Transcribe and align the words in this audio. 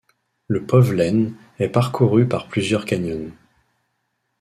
Le 0.47 0.65
Povlen 0.65 1.35
est 1.59 1.69
parcouru 1.69 2.27
par 2.27 2.47
plusieurs 2.47 2.85
canyons. 2.85 3.31